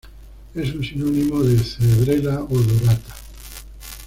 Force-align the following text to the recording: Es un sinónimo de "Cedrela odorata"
Es 0.55 0.73
un 0.73 0.83
sinónimo 0.83 1.43
de 1.43 1.59
"Cedrela 1.59 2.41
odorata" 2.41 3.15